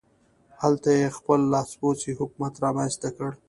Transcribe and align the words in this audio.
هلته 0.61 0.89
یې 0.99 1.07
خپل 1.17 1.39
لاسپوڅی 1.53 2.11
حکومت 2.19 2.53
رامنځته 2.63 3.09
کړ. 3.17 3.29